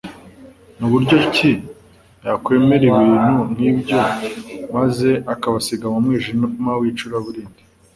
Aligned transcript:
Ni 0.77 0.85
buryo 0.91 1.15
ki 1.33 1.51
yakwemera 2.25 2.83
ibintu 2.91 3.21
nk'ibyo 3.51 3.99
maze 4.75 5.09
akabasiga 5.33 5.85
mu 5.93 5.99
mwijima 6.05 6.71
wicura 6.81 7.17
burindi 7.25 7.61